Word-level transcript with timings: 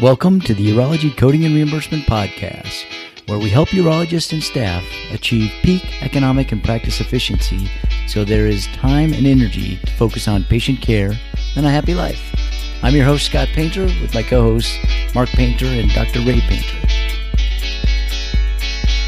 Welcome 0.00 0.40
to 0.42 0.54
the 0.54 0.66
Urology 0.66 1.14
Coding 1.14 1.44
and 1.44 1.54
Reimbursement 1.54 2.04
Podcast, 2.04 2.86
where 3.28 3.38
we 3.38 3.50
help 3.50 3.68
urologists 3.68 4.32
and 4.32 4.42
staff 4.42 4.82
achieve 5.10 5.52
peak 5.62 6.02
economic 6.02 6.52
and 6.52 6.64
practice 6.64 7.02
efficiency 7.02 7.70
so 8.08 8.24
there 8.24 8.46
is 8.46 8.66
time 8.68 9.12
and 9.12 9.26
energy 9.26 9.76
to 9.76 9.92
focus 9.96 10.26
on 10.26 10.44
patient 10.44 10.80
care 10.80 11.12
and 11.54 11.66
a 11.66 11.70
happy 11.70 11.92
life. 11.92 12.34
I'm 12.82 12.94
your 12.94 13.04
host, 13.04 13.26
Scott 13.26 13.48
Painter, 13.48 13.84
with 14.00 14.14
my 14.14 14.22
co 14.22 14.40
hosts, 14.40 14.74
Mark 15.14 15.28
Painter 15.28 15.66
and 15.66 15.90
Dr. 15.90 16.20
Ray 16.20 16.40
Painter. 16.40 16.88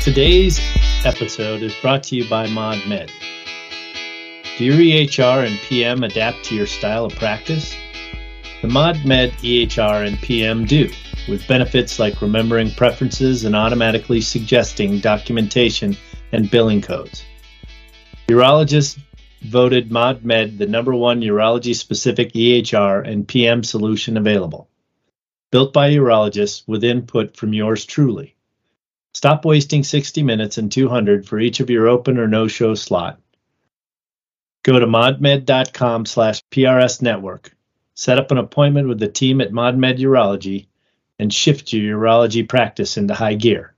Today's 0.02 0.60
episode 1.06 1.62
is 1.62 1.74
brought 1.76 2.02
to 2.02 2.16
you 2.16 2.28
by 2.28 2.48
ModMed. 2.48 3.10
Do 4.58 4.64
your 4.66 4.76
EHR 4.76 5.46
and 5.46 5.58
PM 5.60 6.04
adapt 6.04 6.44
to 6.44 6.54
your 6.54 6.66
style 6.66 7.06
of 7.06 7.14
practice? 7.14 7.74
The 8.62 8.68
ModMed 8.68 9.32
EHR 9.40 10.06
and 10.06 10.16
PM 10.18 10.66
do, 10.66 10.88
with 11.28 11.48
benefits 11.48 11.98
like 11.98 12.22
remembering 12.22 12.70
preferences 12.70 13.44
and 13.44 13.56
automatically 13.56 14.20
suggesting 14.20 15.00
documentation 15.00 15.96
and 16.30 16.48
billing 16.48 16.80
codes. 16.80 17.24
Urologists 18.28 19.00
voted 19.40 19.90
ModMed 19.90 20.58
the 20.58 20.68
number 20.68 20.94
one 20.94 21.22
urology 21.22 21.74
specific 21.74 22.34
EHR 22.34 23.04
and 23.04 23.26
PM 23.26 23.64
solution 23.64 24.16
available. 24.16 24.68
Built 25.50 25.72
by 25.72 25.90
urologists 25.90 26.62
with 26.68 26.84
input 26.84 27.36
from 27.36 27.52
yours 27.52 27.84
truly. 27.84 28.36
Stop 29.12 29.44
wasting 29.44 29.82
60 29.82 30.22
minutes 30.22 30.56
and 30.56 30.70
200 30.70 31.26
for 31.26 31.40
each 31.40 31.58
of 31.58 31.68
your 31.68 31.88
open 31.88 32.16
or 32.16 32.28
no 32.28 32.46
show 32.46 32.76
slot. 32.76 33.18
Go 34.62 34.78
to 34.78 34.86
modmed.com 34.86 36.06
slash 36.06 36.44
PRS 36.52 37.02
network 37.02 37.56
set 37.94 38.18
up 38.18 38.30
an 38.30 38.38
appointment 38.38 38.88
with 38.88 38.98
the 38.98 39.08
team 39.08 39.40
at 39.40 39.52
ModMed 39.52 39.98
Urology, 39.98 40.66
and 41.18 41.32
shift 41.32 41.72
your 41.72 41.98
urology 41.98 42.48
practice 42.48 42.96
into 42.96 43.14
high 43.14 43.34
gear. 43.34 43.74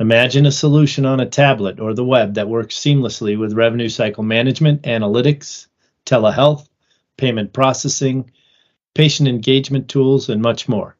Imagine 0.00 0.46
a 0.46 0.52
solution 0.52 1.06
on 1.06 1.18
a 1.18 1.26
tablet 1.26 1.80
or 1.80 1.94
the 1.94 2.04
web 2.04 2.34
that 2.34 2.48
works 2.48 2.76
seamlessly 2.78 3.38
with 3.38 3.52
revenue 3.52 3.88
cycle 3.88 4.22
management, 4.22 4.82
analytics, 4.82 5.66
telehealth, 6.06 6.68
payment 7.16 7.52
processing, 7.52 8.30
patient 8.94 9.28
engagement 9.28 9.88
tools, 9.88 10.28
and 10.28 10.40
much 10.40 10.68
more. 10.68 10.96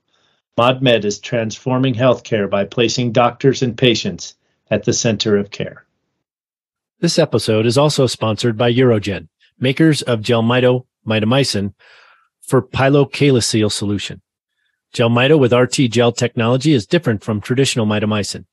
ModMed 0.58 1.05
is 1.05 1.20
transforming 1.20 1.95
healthcare 1.95 2.50
by 2.50 2.64
placing 2.64 3.12
doctors 3.12 3.62
and 3.62 3.78
patients 3.78 4.34
at 4.70 4.84
the 4.84 4.92
center 4.92 5.36
of 5.36 5.50
care. 5.50 5.84
This 7.00 7.19
episode 7.19 7.67
is 7.67 7.78
also 7.78 8.06
sponsored 8.06 8.58
by 8.58 8.73
Urogen, 8.73 9.28
makers 9.61 10.02
of 10.02 10.20
Jelmyto 10.20 10.86
mitomycin, 11.06 11.73
for 12.48 12.62
pyelocalyceal 12.62 13.70
solution. 13.70 14.22
Jelmyto 14.94 15.38
with 15.38 15.52
RT 15.52 15.91
gel 15.91 16.12
technology 16.12 16.72
is 16.72 16.86
different 16.86 17.22
from 17.22 17.42
traditional 17.42 17.84
mitomycin. 17.84 18.46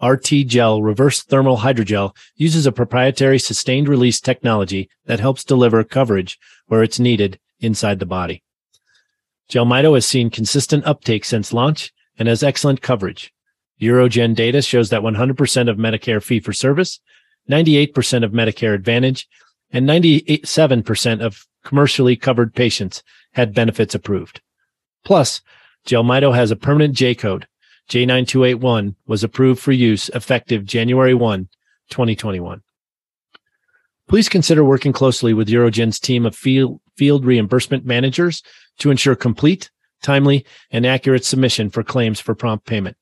RT 0.00 0.46
gel 0.46 0.82
reverse 0.82 1.24
thermal 1.24 1.58
hydrogel 1.58 2.14
uses 2.36 2.64
a 2.64 2.72
proprietary 2.72 3.40
sustained 3.40 3.88
release 3.88 4.20
technology 4.20 4.88
that 5.06 5.18
helps 5.18 5.42
deliver 5.42 5.82
coverage 5.82 6.38
where 6.66 6.84
it's 6.84 7.00
needed 7.00 7.40
inside 7.58 7.98
the 7.98 8.06
body. 8.06 8.42
Jelmyto 9.50 9.94
has 9.94 10.06
seen 10.06 10.30
consistent 10.30 10.86
uptake 10.86 11.24
since 11.24 11.52
launch 11.52 11.92
and 12.18 12.28
has 12.28 12.44
excellent 12.44 12.80
coverage. 12.82 13.32
UroGen 13.82 14.36
data 14.36 14.62
shows 14.62 14.90
that 14.90 15.02
100% 15.02 15.68
of 15.68 15.76
Medicare 15.76 16.22
fee 16.22 16.38
for 16.38 16.52
service, 16.52 17.00
98% 17.50 18.24
of 18.24 18.30
Medicare 18.30 18.74
Advantage, 18.74 19.26
and 19.72 19.88
97% 19.88 21.20
of 21.20 21.46
commercially 21.64 22.14
covered 22.14 22.54
patients 22.54 23.02
had 23.32 23.54
benefits 23.54 23.94
approved. 23.94 24.40
Plus, 25.04 25.40
Jelmyto 25.86 26.34
has 26.34 26.50
a 26.50 26.56
permanent 26.56 26.94
J 26.94 27.14
code. 27.14 27.46
J9281 27.88 28.94
was 29.06 29.24
approved 29.24 29.60
for 29.60 29.72
use 29.72 30.08
effective 30.10 30.64
January 30.64 31.14
1, 31.14 31.48
2021. 31.90 32.62
Please 34.08 34.28
consider 34.28 34.64
working 34.64 34.92
closely 34.92 35.32
with 35.32 35.48
UroGen's 35.48 36.00
team 36.00 36.26
of 36.26 36.34
field, 36.34 36.80
field 36.96 37.24
reimbursement 37.24 37.84
managers 37.84 38.42
to 38.78 38.90
ensure 38.90 39.14
complete, 39.14 39.70
timely, 40.02 40.44
and 40.70 40.86
accurate 40.86 41.24
submission 41.24 41.70
for 41.70 41.82
claims 41.82 42.20
for 42.20 42.34
prompt 42.34 42.66
payment. 42.66 42.96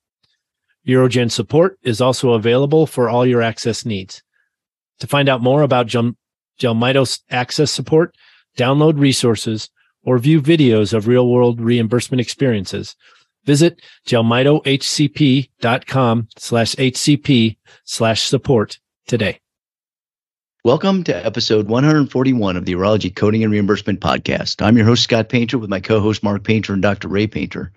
Eurogen 0.87 1.31
support 1.31 1.78
is 1.83 2.00
also 2.00 2.33
available 2.33 2.87
for 2.87 3.09
all 3.09 3.27
your 3.27 3.43
access 3.43 3.84
needs. 3.84 4.22
To 5.00 5.06
find 5.06 5.28
out 5.28 5.43
more 5.43 5.62
about 5.62 5.87
Gel- 5.87 6.17
Jelmyto's 6.59 7.21
access 7.31 7.71
support, 7.71 8.17
download 8.56 8.99
resources, 8.99 9.71
or 10.09 10.19
view 10.19 10.41
videos 10.41 10.95
of 10.95 11.07
real 11.07 11.29
world 11.29 11.61
reimbursement 11.61 12.19
experiences, 12.19 12.97
visit 13.45 13.83
jelmytohcp.com 14.07 16.29
slash 16.39 16.75
HCP 16.77 17.59
slash 17.85 18.23
support 18.23 18.79
today. 19.07 19.39
Welcome 20.65 21.05
to 21.05 21.27
episode 21.27 21.69
141 21.69 22.57
of 22.57 22.65
the 22.65 22.73
Urology 22.73 23.15
Coding 23.15 23.45
and 23.45 23.53
Reimbursement 23.53 24.01
Podcast. 24.01 24.65
I'm 24.65 24.79
your 24.79 24.87
host, 24.87 25.03
Scott 25.03 25.29
Painter, 25.29 25.59
with 25.59 25.69
my 25.69 25.81
co 25.81 26.01
host, 26.01 26.23
Mark 26.23 26.43
Painter 26.43 26.73
and 26.73 26.81
Dr. 26.81 27.09
Ray 27.09 27.27
Painter. 27.27 27.71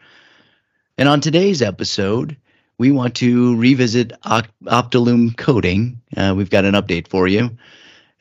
And 0.98 1.10
on 1.10 1.20
today's 1.20 1.62
episode, 1.62 2.38
we 2.78 2.92
want 2.92 3.16
to 3.16 3.58
revisit 3.58 4.14
Optilume 4.24 5.36
coding. 5.36 6.02
Uh, 6.16 6.34
we've 6.38 6.50
got 6.50 6.64
an 6.64 6.76
update 6.76 7.10
for 7.10 7.28
you. 7.28 7.58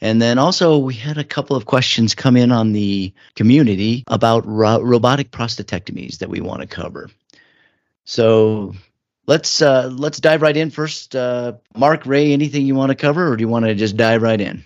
And 0.00 0.20
then 0.20 0.38
also, 0.38 0.78
we 0.78 0.94
had 0.94 1.18
a 1.18 1.24
couple 1.24 1.56
of 1.56 1.66
questions 1.66 2.14
come 2.14 2.36
in 2.36 2.52
on 2.52 2.72
the 2.72 3.12
community 3.36 4.04
about 4.06 4.46
ro- 4.46 4.80
robotic 4.80 5.30
prostatectomies 5.30 6.18
that 6.18 6.30
we 6.30 6.40
want 6.40 6.62
to 6.62 6.66
cover. 6.66 7.10
So 8.04 8.74
let's 9.26 9.60
uh, 9.60 9.90
let's 9.92 10.18
dive 10.18 10.42
right 10.42 10.56
in 10.56 10.70
first. 10.70 11.14
Uh, 11.14 11.54
Mark, 11.76 12.06
Ray, 12.06 12.32
anything 12.32 12.66
you 12.66 12.74
want 12.74 12.90
to 12.90 12.96
cover, 12.96 13.30
or 13.30 13.36
do 13.36 13.42
you 13.42 13.48
want 13.48 13.66
to 13.66 13.74
just 13.74 13.96
dive 13.96 14.22
right 14.22 14.40
in? 14.40 14.64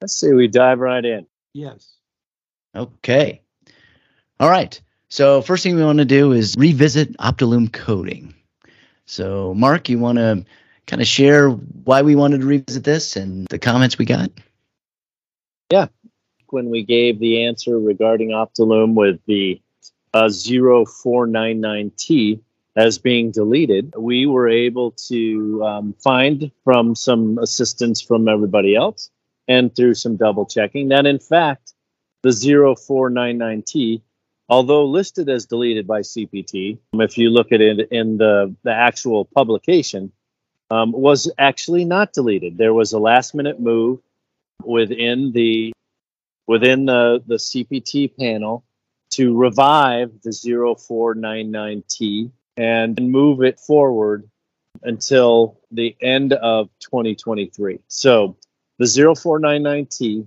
Let's 0.00 0.16
say 0.16 0.32
we 0.32 0.46
dive 0.46 0.78
right 0.78 1.04
in. 1.04 1.26
Yes. 1.52 1.94
Okay. 2.74 3.40
All 4.38 4.50
right. 4.50 4.80
So 5.08 5.42
first 5.42 5.62
thing 5.62 5.76
we 5.76 5.84
want 5.84 5.98
to 5.98 6.04
do 6.04 6.32
is 6.32 6.54
revisit 6.58 7.16
Optilume 7.18 7.72
coding. 7.72 8.34
So 9.06 9.54
Mark, 9.54 9.88
you 9.88 9.98
want 9.98 10.18
to 10.18 10.44
kind 10.86 11.02
of 11.02 11.08
share 11.08 11.50
why 11.50 12.02
we 12.02 12.14
wanted 12.14 12.40
to 12.40 12.46
revisit 12.46 12.84
this 12.84 13.16
and 13.16 13.46
the 13.48 13.58
comments 13.58 13.98
we 13.98 14.04
got? 14.04 14.30
Yeah. 15.70 15.88
When 16.48 16.70
we 16.70 16.84
gave 16.84 17.18
the 17.18 17.44
answer 17.44 17.78
regarding 17.78 18.30
Optilume 18.30 18.94
with 18.94 19.20
the 19.26 19.60
uh, 20.14 20.28
0499T 20.28 22.40
as 22.76 22.98
being 22.98 23.32
deleted, 23.32 23.94
we 23.96 24.26
were 24.26 24.48
able 24.48 24.92
to 25.08 25.64
um, 25.64 25.94
find 26.02 26.50
from 26.62 26.94
some 26.94 27.38
assistance 27.38 28.00
from 28.00 28.28
everybody 28.28 28.76
else 28.76 29.10
and 29.48 29.74
through 29.74 29.94
some 29.94 30.16
double 30.16 30.46
checking 30.46 30.88
that 30.88 31.06
in 31.06 31.18
fact 31.18 31.72
the 32.22 32.30
0499T, 32.30 34.02
although 34.48 34.86
listed 34.86 35.28
as 35.28 35.46
deleted 35.46 35.86
by 35.86 36.00
CPT, 36.00 36.78
if 36.94 37.18
you 37.18 37.30
look 37.30 37.52
at 37.52 37.60
it 37.60 37.88
in 37.90 38.18
the, 38.18 38.54
the 38.62 38.72
actual 38.72 39.24
publication, 39.24 40.12
um, 40.70 40.92
was 40.92 41.30
actually 41.38 41.84
not 41.84 42.12
deleted. 42.12 42.58
There 42.58 42.74
was 42.74 42.92
a 42.92 42.98
last 42.98 43.34
minute 43.34 43.60
move 43.60 44.00
within 44.64 45.32
the 45.32 45.72
within 46.46 46.86
the, 46.86 47.22
the 47.26 47.36
CPT 47.36 48.16
panel 48.16 48.64
to 49.10 49.36
revive 49.36 50.12
the 50.22 50.30
0499T 50.30 52.30
and 52.56 53.10
move 53.10 53.42
it 53.42 53.58
forward 53.58 54.28
until 54.82 55.58
the 55.70 55.96
end 56.00 56.32
of 56.32 56.68
2023. 56.80 57.80
So 57.88 58.36
the 58.78 58.84
0499T 58.84 60.26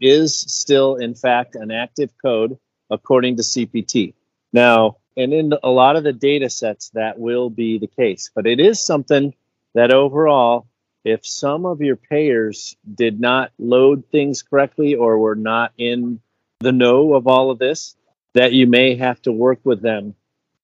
is 0.00 0.38
still, 0.38 0.96
in 0.96 1.14
fact, 1.14 1.54
an 1.54 1.70
active 1.70 2.10
code 2.22 2.58
according 2.90 3.36
to 3.36 3.42
CPT. 3.42 4.14
Now, 4.52 4.96
and 5.16 5.32
in 5.32 5.54
a 5.62 5.70
lot 5.70 5.96
of 5.96 6.04
the 6.04 6.12
data 6.12 6.50
sets, 6.50 6.90
that 6.90 7.18
will 7.18 7.50
be 7.50 7.78
the 7.78 7.86
case, 7.86 8.30
but 8.34 8.46
it 8.46 8.60
is 8.60 8.80
something 8.80 9.34
that 9.74 9.92
overall 9.92 10.66
if 11.04 11.26
some 11.26 11.66
of 11.66 11.80
your 11.80 11.96
payers 11.96 12.76
did 12.94 13.20
not 13.20 13.52
load 13.58 14.04
things 14.10 14.42
correctly 14.42 14.94
or 14.94 15.18
were 15.18 15.34
not 15.34 15.72
in 15.78 16.20
the 16.60 16.72
know 16.72 17.14
of 17.14 17.26
all 17.26 17.50
of 17.50 17.58
this, 17.58 17.96
that 18.34 18.52
you 18.52 18.66
may 18.66 18.94
have 18.96 19.20
to 19.22 19.32
work 19.32 19.60
with 19.64 19.80
them 19.80 20.14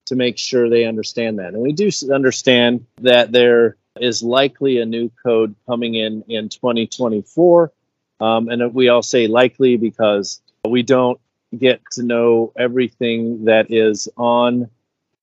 to 0.07 0.15
make 0.15 0.39
sure 0.39 0.69
they 0.69 0.85
understand 0.85 1.39
that. 1.39 1.55
And 1.55 1.63
we 1.63 1.73
do 1.73 1.91
understand 2.13 2.87
that 3.01 3.33
there 3.33 3.77
is 3.99 4.23
likely 4.23 4.79
a 4.79 4.87
new 4.87 5.11
code 5.23 5.55
coming 5.67 5.95
in 5.95 6.23
in 6.29 6.49
2024. 6.49 7.73
Um, 8.21 8.49
and 8.49 8.75
we 8.75 8.89
all 8.89 9.03
say 9.03 9.27
likely 9.27 9.77
because 9.77 10.41
we 10.69 10.83
don't 10.83 11.21
get 11.57 11.81
to 11.93 12.03
know 12.03 12.53
everything 12.57 13.47
that 13.47 13.71
is 13.71 14.09
on 14.17 14.69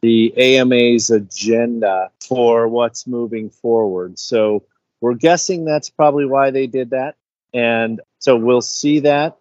the 0.02 0.34
AMA's 0.38 1.10
agenda 1.10 2.12
for 2.20 2.68
what's 2.68 3.08
moving 3.08 3.50
forward. 3.50 4.20
So 4.20 4.64
we're 5.04 5.20
guessing 5.28 5.66
that's 5.66 5.90
probably 5.92 6.26
why 6.26 6.52
they 6.52 6.68
did 6.68 6.92
that. 6.92 7.16
And 7.54 8.02
so 8.20 8.38
we'll 8.38 8.68
see 8.80 9.02
that 9.02 9.32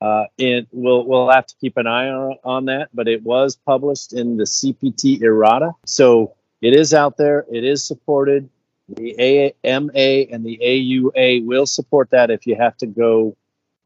Uh, 0.00 0.26
it 0.36 0.66
we'll 0.72 1.06
we'll 1.06 1.30
have 1.30 1.46
to 1.46 1.54
keep 1.60 1.76
an 1.76 1.86
eye 1.86 2.08
on, 2.08 2.36
on 2.44 2.64
that, 2.66 2.88
but 2.92 3.06
it 3.06 3.22
was 3.22 3.56
published 3.56 4.12
in 4.12 4.36
the 4.36 4.44
CPT 4.44 5.22
errata, 5.22 5.72
so 5.86 6.34
it 6.60 6.74
is 6.74 6.92
out 6.92 7.16
there. 7.16 7.46
It 7.52 7.64
is 7.64 7.86
supported. 7.86 8.48
The 8.88 9.54
AMA 9.64 9.92
and 10.32 10.44
the 10.44 10.58
AUA 10.60 11.46
will 11.46 11.66
support 11.66 12.10
that 12.10 12.30
if 12.32 12.46
you 12.48 12.56
have 12.56 12.76
to 12.78 12.86
go, 12.86 13.36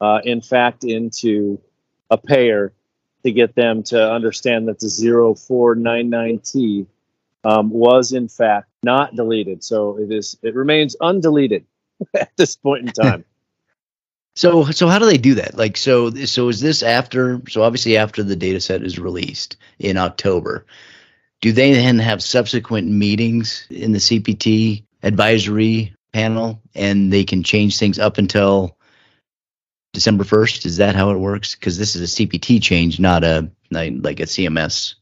uh, 0.00 0.20
in 0.24 0.40
fact, 0.40 0.84
into 0.84 1.60
a 2.10 2.16
payer 2.16 2.72
to 3.24 3.30
get 3.32 3.54
them 3.54 3.82
to 3.84 3.98
understand 4.10 4.68
that 4.68 4.78
the 4.80 4.88
0499T 4.88 6.86
um, 7.44 7.70
was 7.70 8.12
in 8.12 8.28
fact 8.28 8.68
not 8.86 9.14
deleted. 9.14 9.62
So 9.62 9.98
it 9.98 10.10
is 10.10 10.38
it 10.42 10.54
remains 10.54 10.96
undeleted 11.02 11.64
at 12.14 12.34
this 12.36 12.56
point 12.56 12.86
in 12.86 12.92
time. 12.92 13.24
so 14.34 14.64
so 14.64 14.88
how 14.88 14.98
do 14.98 15.04
they 15.04 15.18
do 15.18 15.34
that? 15.34 15.56
Like 15.56 15.76
so 15.76 16.10
so 16.10 16.48
is 16.48 16.60
this 16.60 16.82
after 16.82 17.42
so 17.50 17.62
obviously 17.62 17.98
after 17.98 18.22
the 18.22 18.36
data 18.36 18.60
set 18.60 18.82
is 18.82 18.98
released 18.98 19.58
in 19.78 19.98
October, 19.98 20.64
do 21.42 21.52
they 21.52 21.74
then 21.74 21.98
have 21.98 22.22
subsequent 22.22 22.88
meetings 22.88 23.66
in 23.68 23.92
the 23.92 23.98
CPT 23.98 24.84
advisory 25.02 25.92
panel 26.12 26.62
and 26.74 27.12
they 27.12 27.24
can 27.24 27.42
change 27.42 27.78
things 27.78 27.98
up 27.98 28.16
until 28.16 28.76
December 29.92 30.24
1st? 30.24 30.64
Is 30.64 30.76
that 30.78 30.94
how 30.94 31.10
it 31.10 31.18
works? 31.18 31.54
Because 31.54 31.76
this 31.76 31.94
is 31.96 32.02
a 32.02 32.26
CPT 32.26 32.62
change, 32.62 32.98
not 32.98 33.24
a 33.24 33.50
like 33.70 34.20
a 34.20 34.24
CMS 34.24 34.94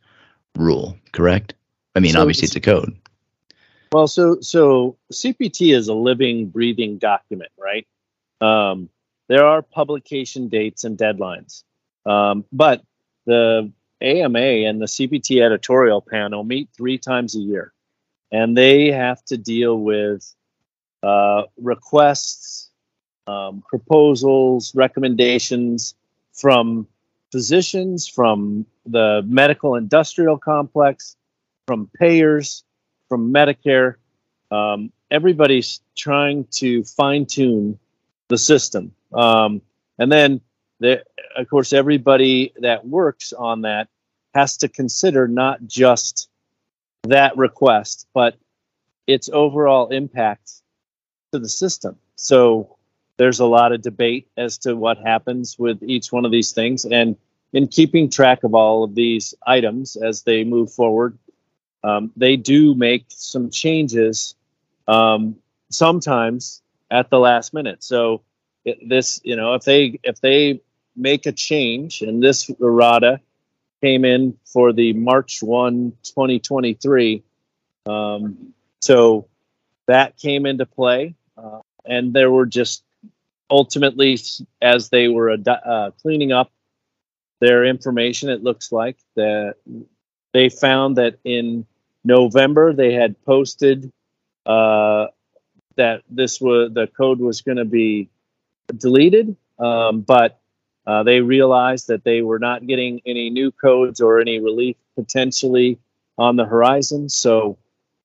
rule, 0.57 0.97
correct? 1.13 1.55
I 1.95 2.01
mean, 2.01 2.13
so 2.13 2.21
obviously 2.21 2.47
it's 2.47 2.57
a 2.57 2.61
code. 2.61 2.97
Well, 3.95 4.09
so 4.09 4.41
so 4.41 4.97
CPT 5.13 5.73
is 5.73 5.87
a 5.87 5.95
living, 5.95 6.49
breathing 6.49 6.99
document, 6.99 7.53
right? 7.57 7.87
Um, 8.41 8.89
there 9.29 9.47
are 9.47 9.63
publication 9.63 10.49
dates 10.49 10.83
and 10.83 10.99
deadlines, 10.99 11.63
um, 12.05 12.45
but 12.51 12.83
the 13.27 13.71
AMA 14.01 14.67
and 14.67 14.83
the 14.83 14.87
CPT 14.87 15.41
editorial 15.41 16.01
panel 16.01 16.43
meet 16.43 16.71
three 16.77 16.99
times 16.99 17.37
a 17.37 17.39
year, 17.39 17.73
and 18.33 18.57
they 18.57 18.91
have 18.91 19.25
to 19.27 19.37
deal 19.37 19.79
with 19.79 20.29
uh, 21.05 21.45
requests, 21.57 22.71
um, 23.29 23.63
proposals, 23.69 24.75
recommendations 24.75 25.95
from 26.33 26.89
physicians, 27.31 28.09
from 28.09 28.67
the 28.87 29.23
medical 29.25 29.77
industrial 29.77 30.37
complex, 30.37 31.15
from 31.69 31.89
payers, 31.97 32.65
from 33.15 33.33
Medicare. 33.33 33.95
Um, 34.51 34.91
everybody's 35.09 35.81
trying 35.95 36.49
to 36.55 36.83
fine 36.83 37.27
tune 37.27 37.79
the 38.27 38.37
system. 38.37 38.91
Um, 39.13 39.63
and 40.01 40.11
then, 40.11 40.41
the, 40.81 41.05
of 41.37 41.49
course, 41.49 41.73
everybody 41.73 42.53
that 42.59 42.85
works 42.85 43.33
on 43.33 43.61
that 43.61 43.87
has 44.35 44.57
to 44.57 44.69
consider 44.69 45.29
not 45.29 45.65
just 45.65 46.29
that 47.05 47.37
request, 47.37 48.09
but 48.13 48.35
its 49.07 49.29
overall 49.29 49.91
impact 49.91 50.51
to 51.31 51.39
the 51.39 51.49
system. 51.49 51.97
So 52.17 52.79
there's 53.17 53.39
a 53.39 53.47
lot 53.47 53.71
of 53.71 53.81
debate 53.81 54.27
as 54.37 54.59
to 54.59 54.75
what 54.75 54.99
happens 54.99 55.57
with 55.57 55.85
each 55.85 56.11
one 56.11 56.25
of 56.25 56.33
these 56.33 56.51
things. 56.51 56.85
And 56.85 57.17
in 57.53 57.69
keeping 57.69 58.11
track 58.11 58.43
of 58.43 58.57
all 58.57 58.83
of 58.83 58.97
these 58.97 59.37
items 59.47 59.95
as 59.95 60.23
they 60.23 60.43
move 60.43 60.73
forward, 60.73 61.17
um, 61.85 62.11
they 62.17 62.37
do 62.37 62.75
make 62.75 63.05
some 63.09 63.51
changes 63.51 64.35
um, 64.89 65.37
sometimes 65.71 66.63
at 66.91 67.11
the 67.11 67.19
last 67.19 67.53
minute. 67.53 67.85
So 67.85 68.23
it, 68.65 68.89
this, 68.89 69.21
you 69.23 69.37
know, 69.37 69.55
if 69.55 69.65
they 69.65 70.01
if 70.03 70.21
they 70.21 70.63
make 70.97 71.27
a 71.27 71.33
change, 71.33 72.01
and 72.01 72.23
this 72.23 72.51
errata 72.61 73.21
came 73.83 74.07
in 74.07 74.39
for 74.47 74.73
the 74.73 74.95
March 74.95 75.43
1, 75.43 75.93
2023. 76.05 77.23
Um, 77.85 78.55
so 78.81 79.29
that 79.87 80.17
came 80.17 80.47
into 80.47 80.65
play. 80.65 81.15
Uh, 81.37 81.61
and 81.85 82.15
there 82.15 82.31
were 82.31 82.47
just 82.47 82.83
ultimately, 83.51 84.19
as 84.63 84.89
they 84.89 85.09
were 85.09 85.37
uh, 85.47 85.91
cleaning 86.01 86.33
up 86.33 86.51
their 87.41 87.63
information, 87.63 88.31
it 88.31 88.43
looks 88.43 88.73
like 88.73 88.97
that 89.17 89.57
they 90.33 90.49
found 90.49 90.97
that 90.97 91.19
in 91.25 91.67
November 92.05 92.73
they 92.73 92.93
had 92.93 93.23
posted 93.25 93.91
uh, 94.47 95.07
that 95.77 96.03
this 96.09 96.41
was 96.41 96.73
the 96.73 96.87
code 96.87 97.19
was 97.19 97.41
going 97.41 97.57
to 97.57 97.65
be 97.65 98.09
deleted, 98.77 99.37
um, 99.59 100.03
but 100.03 100.41
uh, 100.87 101.03
they 101.03 101.21
realized 101.21 101.89
that 101.89 102.05
they 102.05 102.21
were 102.21 102.39
not 102.39 102.67
getting 102.67 103.01
any 103.07 103.31
new 103.31 103.51
codes 103.51 104.01
or 104.01 104.21
any 104.21 104.39
relief 104.39 104.77
potentially 104.97 105.79
on 106.19 106.37
the 106.37 106.45
horizon. 106.45 107.09
So 107.09 107.59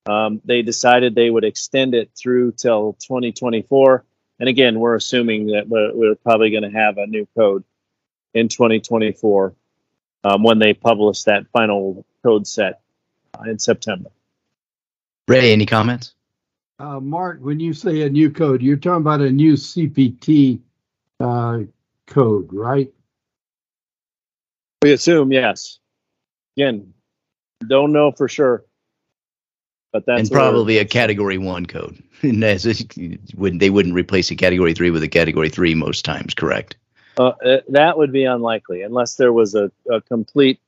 um, 0.05 0.41
they 0.45 0.61
decided 0.61 1.13
they 1.13 1.29
would 1.29 1.43
extend 1.43 1.93
it 1.93 2.09
through 2.17 2.53
till 2.53 2.93
2024. 2.93 4.05
And 4.39 4.47
again, 4.47 4.79
we're 4.79 4.95
assuming 4.95 5.47
that 5.47 5.67
we're, 5.67 5.93
we're 5.93 6.15
probably 6.15 6.51
going 6.51 6.63
to 6.63 6.71
have 6.71 6.97
a 6.97 7.05
new 7.05 7.27
code 7.37 7.63
in 8.33 8.47
2024 8.47 9.53
um, 10.23 10.43
when 10.43 10.59
they 10.59 10.73
publish 10.73 11.23
that 11.23 11.47
final 11.51 12.05
code 12.23 12.47
set 12.47 12.81
in 13.45 13.59
September. 13.59 14.09
Ray, 15.27 15.51
any 15.51 15.65
comments? 15.65 16.13
Uh, 16.79 16.99
Mark, 16.99 17.39
when 17.41 17.59
you 17.59 17.73
say 17.73 18.01
a 18.01 18.09
new 18.09 18.31
code, 18.31 18.61
you're 18.61 18.77
talking 18.77 19.01
about 19.01 19.21
a 19.21 19.29
new 19.29 19.53
CPT 19.53 20.59
uh, 21.19 21.59
code, 22.07 22.51
right? 22.53 22.91
We 24.81 24.93
assume 24.93 25.31
yes. 25.31 25.79
Again, 26.57 26.93
don't 27.67 27.91
know 27.91 28.11
for 28.11 28.29
sure, 28.29 28.63
but 29.91 30.05
that's 30.05 30.21
and 30.21 30.31
probably 30.31 30.77
a 30.77 30.85
Category 30.85 31.37
One 31.37 31.65
code. 31.65 32.01
wouldn't 32.23 33.59
they 33.59 33.69
wouldn't 33.69 33.95
replace 33.95 34.31
a 34.31 34.35
Category 34.35 34.73
Three 34.73 34.91
with 34.91 35.03
a 35.03 35.07
Category 35.09 35.49
Three 35.49 35.75
most 35.75 36.05
times, 36.05 36.33
correct? 36.33 36.77
Uh, 37.17 37.33
uh, 37.45 37.57
that 37.67 37.97
would 37.97 38.13
be 38.13 38.23
unlikely 38.23 38.81
unless 38.81 39.15
there 39.15 39.33
was 39.33 39.53
a, 39.53 39.69
a 39.91 39.99
complete 40.01 40.61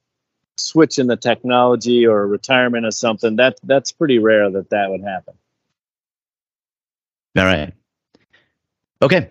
switch 0.57 0.99
in 0.99 1.07
the 1.07 1.17
technology 1.17 2.05
or 2.05 2.25
retirement 2.25 2.85
or 2.85 2.91
something. 2.91 3.37
That 3.37 3.59
that's 3.63 3.91
pretty 3.91 4.19
rare 4.19 4.49
that 4.49 4.69
that 4.69 4.89
would 4.89 5.03
happen. 5.03 5.33
All 7.37 7.45
right. 7.45 7.73
Okay 9.01 9.29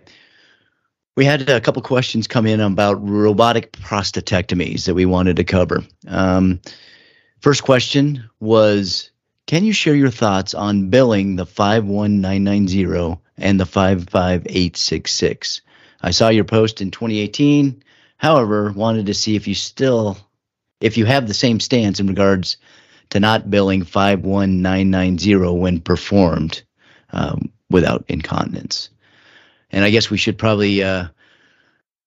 we 1.21 1.27
had 1.27 1.49
a 1.51 1.61
couple 1.61 1.83
questions 1.83 2.27
come 2.27 2.47
in 2.47 2.61
about 2.61 3.07
robotic 3.07 3.73
prostatectomies 3.73 4.87
that 4.87 4.95
we 4.95 5.05
wanted 5.05 5.37
to 5.37 5.45
cover. 5.45 5.85
Um, 6.09 6.61
first 7.41 7.63
question 7.63 8.31
was 8.41 9.11
Can 9.47 9.65
you 9.65 9.75
share 9.75 9.95
your 9.95 10.11
thoughts 10.11 10.55
on 10.55 10.89
billing 10.89 11.37
the 11.37 11.45
51990 11.45 13.21
and 13.37 13.61
the 13.61 13.67
55866? 13.67 15.61
I 16.01 16.11
saw 16.13 16.31
your 16.31 16.45
post 16.45 16.81
in 16.81 16.91
2018. 16.91 17.83
However, 18.17 18.73
wanted 18.73 19.05
to 19.05 19.15
see 19.15 19.37
if 19.37 19.47
you 19.47 19.55
still, 19.55 20.17
if 20.81 20.97
you 20.97 21.05
have 21.05 21.29
the 21.29 21.35
same 21.35 21.61
stance 21.61 22.01
in 22.01 22.07
regards 22.07 22.57
to 23.11 23.21
not 23.21 23.51
billing 23.51 23.85
51990 23.85 25.37
when 25.59 25.81
performed 25.81 26.63
um, 27.13 27.53
without 27.69 28.05
incontinence. 28.09 28.89
And 29.71 29.85
I 29.85 29.91
guess 29.91 30.09
we 30.11 30.19
should 30.19 30.39
probably 30.39 30.83
uh, 30.83 31.07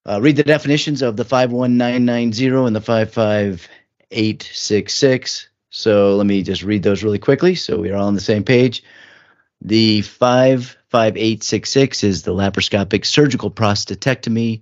uh, 0.05 0.19
read 0.21 0.35
the 0.35 0.43
definitions 0.43 1.01
of 1.01 1.17
the 1.17 1.25
51990 1.25 2.67
and 2.67 2.75
the 2.75 2.81
55866. 2.81 5.47
So 5.69 6.17
let 6.17 6.27
me 6.27 6.43
just 6.43 6.63
read 6.63 6.83
those 6.83 7.03
really 7.03 7.19
quickly 7.19 7.55
so 7.55 7.79
we're 7.79 7.95
all 7.95 8.07
on 8.07 8.15
the 8.15 8.21
same 8.21 8.43
page. 8.43 8.83
The 9.61 10.01
55866 10.01 12.03
is 12.03 12.23
the 12.23 12.33
laparoscopic 12.33 13.05
surgical 13.05 13.49
prostatectomy, 13.49 14.61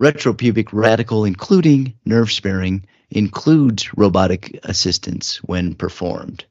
retropubic 0.00 0.68
radical, 0.72 1.24
including 1.24 1.94
nerve 2.04 2.32
sparing, 2.32 2.84
includes 3.10 3.96
robotic 3.96 4.58
assistance 4.64 5.36
when 5.44 5.74
performed. 5.74 6.44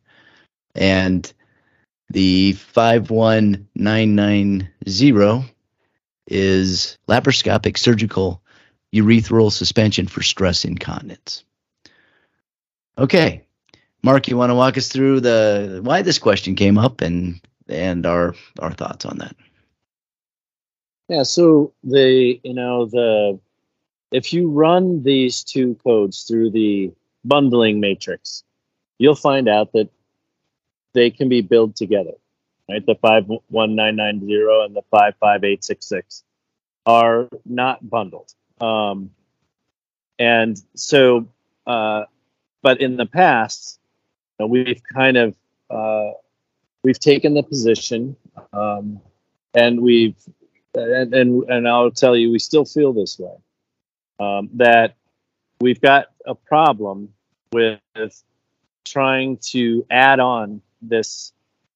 And 0.75 1.31
the 2.09 2.53
51990 2.53 5.53
is 6.27 6.97
laparoscopic 7.07 7.77
surgical 7.77 8.41
urethral 8.93 9.51
suspension 9.51 10.07
for 10.07 10.21
stress 10.21 10.65
incontinence. 10.65 11.43
Okay, 12.97 13.43
Mark, 14.03 14.27
you 14.27 14.37
want 14.37 14.51
to 14.51 14.55
walk 14.55 14.77
us 14.77 14.87
through 14.87 15.21
the 15.21 15.81
why 15.83 16.03
this 16.03 16.19
question 16.19 16.55
came 16.55 16.77
up 16.77 17.01
and 17.01 17.41
and 17.67 18.05
our 18.05 18.35
our 18.59 18.71
thoughts 18.71 19.05
on 19.05 19.17
that? 19.17 19.35
Yeah, 21.13 21.23
so 21.23 21.73
the 21.83 22.39
you 22.43 22.53
know 22.53 22.85
the 22.85 23.39
if 24.11 24.33
you 24.33 24.49
run 24.49 25.03
these 25.03 25.43
two 25.43 25.75
codes 25.83 26.23
through 26.23 26.51
the 26.51 26.91
bundling 27.23 27.79
matrix, 27.79 28.43
you'll 28.97 29.15
find 29.15 29.47
out 29.47 29.73
that 29.73 29.89
they 30.93 31.09
can 31.11 31.29
be 31.29 31.41
billed 31.41 31.75
together 31.75 32.13
right? 32.69 32.85
The 32.85 32.95
51990 32.95 34.33
and 34.65 34.75
the 34.75 34.81
55866 34.91 36.23
are 36.85 37.29
not 37.45 37.87
bundled. 37.89 38.33
Um, 38.59 39.11
and 40.19 40.61
so, 40.75 41.27
uh, 41.65 42.05
but 42.61 42.81
in 42.81 42.97
the 42.97 43.05
past, 43.05 43.79
you 44.39 44.45
know, 44.45 44.47
we've 44.47 44.81
kind 44.93 45.17
of 45.17 45.35
uh, 45.69 46.11
we've 46.83 46.99
taken 46.99 47.33
the 47.33 47.43
position, 47.43 48.15
um, 48.53 49.01
and 49.53 49.81
we've 49.81 50.15
and, 50.75 51.13
and 51.13 51.43
and 51.49 51.67
I'll 51.67 51.91
tell 51.91 52.15
you, 52.15 52.31
we 52.31 52.39
still 52.39 52.65
feel 52.65 52.93
this 52.93 53.19
way 53.19 53.35
um, 54.19 54.49
that 54.53 54.95
we've 55.61 55.81
got 55.81 56.07
a 56.25 56.35
problem 56.35 57.09
with 57.51 57.79
trying 58.85 59.37
to 59.37 59.85
add 59.89 60.19
on 60.19 60.61
this 60.81 61.31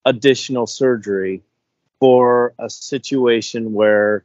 additional 0.05 0.67
surgery 0.67 1.41
for 1.99 2.53
a 2.59 2.69
situation 2.69 3.73
where 3.73 4.23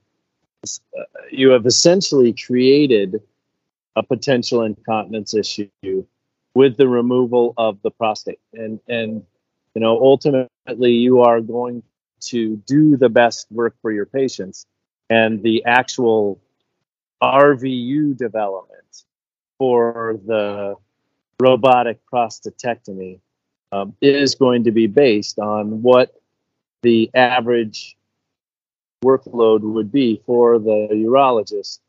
uh, 0.64 1.02
you 1.30 1.50
have 1.50 1.66
essentially 1.66 2.32
created 2.32 3.20
a 3.96 4.02
potential 4.02 4.62
incontinence 4.62 5.34
issue 5.34 5.68
with 6.54 6.76
the 6.76 6.88
removal 6.88 7.54
of 7.56 7.80
the 7.82 7.90
prostate. 7.90 8.40
And 8.52 8.80
and 8.88 9.24
you 9.74 9.80
know 9.80 9.98
ultimately 10.00 10.92
you 10.92 11.20
are 11.20 11.40
going 11.40 11.82
to 12.26 12.56
do 12.66 12.96
the 12.96 13.08
best 13.08 13.46
work 13.50 13.74
for 13.82 13.92
your 13.92 14.06
patients. 14.06 14.66
And 15.10 15.42
the 15.42 15.64
actual 15.64 16.40
RVU 17.22 18.16
development 18.16 19.04
for 19.58 20.18
the 20.26 20.76
robotic 21.40 22.00
prostatectomy 22.12 23.20
um, 23.70 23.94
is 24.00 24.34
going 24.34 24.64
to 24.64 24.70
be 24.70 24.86
based 24.86 25.38
on 25.38 25.82
what 25.82 26.14
the 26.82 27.10
average 27.14 27.96
workload 29.04 29.60
would 29.60 29.90
be 29.90 30.22
for 30.26 30.58
the 30.58 30.88
urologist 30.92 31.80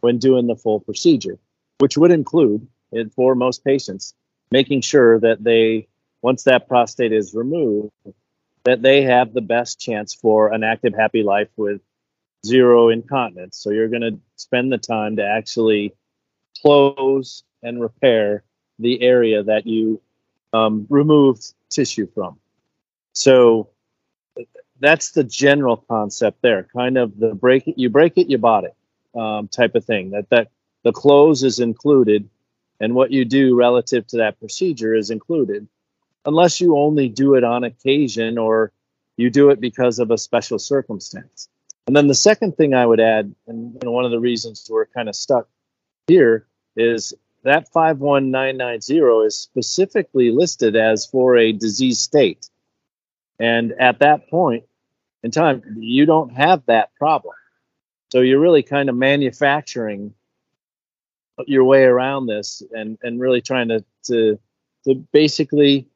when 0.00 0.18
doing 0.18 0.46
the 0.46 0.56
full 0.56 0.80
procedure, 0.80 1.38
which 1.78 1.96
would 1.96 2.10
include, 2.10 2.66
for 3.14 3.34
most 3.34 3.64
patients, 3.64 4.14
making 4.50 4.80
sure 4.80 5.20
that 5.20 5.42
they, 5.42 5.86
once 6.20 6.42
that 6.44 6.68
prostate 6.68 7.12
is 7.12 7.34
removed, 7.34 7.92
that 8.64 8.82
they 8.82 9.02
have 9.02 9.32
the 9.32 9.40
best 9.40 9.80
chance 9.80 10.14
for 10.14 10.52
an 10.52 10.62
active, 10.62 10.94
happy 10.94 11.22
life 11.22 11.48
with 11.56 11.80
zero 12.44 12.88
incontinence. 12.88 13.56
So 13.56 13.70
you're 13.70 13.88
going 13.88 14.02
to 14.02 14.18
spend 14.36 14.72
the 14.72 14.78
time 14.78 15.16
to 15.16 15.26
actually 15.26 15.94
close 16.60 17.44
and 17.62 17.80
repair 17.80 18.44
the 18.78 19.00
area 19.02 19.42
that 19.42 19.66
you 19.66 20.00
um, 20.52 20.86
removed 20.90 21.54
tissue 21.70 22.08
from. 22.14 22.38
So 23.14 23.68
that's 24.80 25.12
the 25.12 25.24
general 25.24 25.76
concept 25.76 26.42
there. 26.42 26.64
Kind 26.64 26.98
of 26.98 27.18
the 27.18 27.34
break 27.34 27.68
it, 27.68 27.78
you 27.78 27.88
break 27.88 28.18
it, 28.18 28.28
you 28.28 28.38
bought 28.38 28.64
it 28.64 28.74
um, 29.14 29.48
type 29.48 29.74
of 29.74 29.84
thing. 29.84 30.10
That 30.10 30.28
that 30.30 30.48
the 30.82 30.92
close 30.92 31.44
is 31.44 31.60
included, 31.60 32.28
and 32.80 32.94
what 32.94 33.12
you 33.12 33.24
do 33.24 33.54
relative 33.54 34.06
to 34.08 34.16
that 34.18 34.40
procedure 34.40 34.94
is 34.94 35.10
included, 35.10 35.68
unless 36.24 36.60
you 36.60 36.76
only 36.76 37.08
do 37.08 37.34
it 37.34 37.44
on 37.44 37.64
occasion 37.64 38.38
or 38.38 38.72
you 39.16 39.30
do 39.30 39.50
it 39.50 39.60
because 39.60 39.98
of 39.98 40.10
a 40.10 40.18
special 40.18 40.58
circumstance. 40.58 41.48
And 41.86 41.96
then 41.96 42.06
the 42.06 42.14
second 42.14 42.56
thing 42.56 42.74
I 42.74 42.86
would 42.86 43.00
add, 43.00 43.34
and 43.46 43.74
you 43.74 43.80
know, 43.84 43.90
one 43.90 44.04
of 44.04 44.10
the 44.10 44.20
reasons 44.20 44.66
we're 44.70 44.86
kind 44.86 45.08
of 45.08 45.16
stuck 45.16 45.48
here 46.06 46.46
is 46.76 47.12
that 47.42 47.68
51990 47.72 49.26
is 49.26 49.36
specifically 49.36 50.30
listed 50.30 50.76
as 50.76 51.06
for 51.06 51.36
a 51.36 51.52
disease 51.52 51.98
state. 51.98 52.48
And 53.38 53.72
at 53.72 53.98
that 53.98 54.30
point 54.30 54.64
in 55.22 55.32
time, 55.32 55.62
you 55.78 56.06
don't 56.06 56.30
have 56.30 56.64
that 56.66 56.94
problem. 56.94 57.34
So 58.12 58.20
you're 58.20 58.40
really 58.40 58.62
kind 58.62 58.88
of 58.88 58.94
manufacturing 58.94 60.14
your 61.46 61.64
way 61.64 61.82
around 61.82 62.26
this 62.26 62.62
and, 62.72 62.98
and 63.02 63.20
really 63.20 63.40
trying 63.40 63.68
to, 63.68 63.84
to, 64.04 64.38
to 64.84 64.94
basically 65.12 65.88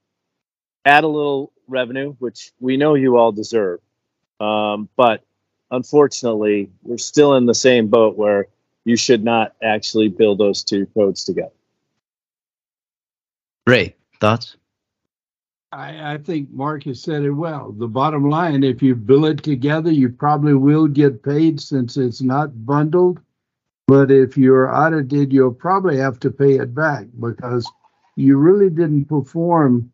add 0.86 1.04
a 1.04 1.08
little 1.08 1.52
revenue, 1.66 2.14
which 2.20 2.52
we 2.60 2.76
know 2.76 2.94
you 2.94 3.18
all 3.18 3.32
deserve. 3.32 3.80
Um, 4.40 4.88
but 4.96 5.24
unfortunately, 5.70 6.70
we're 6.82 6.96
still 6.96 7.34
in 7.34 7.44
the 7.44 7.54
same 7.54 7.88
boat 7.88 8.16
where 8.16 8.46
you 8.84 8.96
should 8.96 9.24
not 9.24 9.54
actually 9.62 10.08
build 10.08 10.38
those 10.38 10.62
two 10.62 10.86
codes 10.94 11.24
together. 11.24 11.50
Ray, 13.66 13.96
thoughts? 14.20 14.56
I, 15.72 16.14
I, 16.14 16.18
think 16.18 16.50
Mark 16.52 16.84
has 16.84 17.02
said 17.02 17.24
it 17.24 17.32
well. 17.32 17.72
The 17.72 17.88
bottom 17.88 18.30
line, 18.30 18.62
if 18.62 18.80
you 18.80 18.94
bill 18.94 19.26
it 19.26 19.42
together, 19.42 19.90
you 19.90 20.08
probably 20.08 20.54
will 20.54 20.86
get 20.86 21.24
paid 21.24 21.60
since 21.60 21.96
it's 21.96 22.22
not 22.22 22.64
bundled. 22.64 23.20
But 23.88 24.12
if 24.12 24.38
you're 24.38 24.72
audited, 24.74 25.32
you'll 25.32 25.52
probably 25.52 25.96
have 25.98 26.20
to 26.20 26.30
pay 26.30 26.54
it 26.54 26.74
back 26.74 27.06
because 27.20 27.68
you 28.14 28.36
really 28.36 28.70
didn't 28.70 29.06
perform 29.06 29.92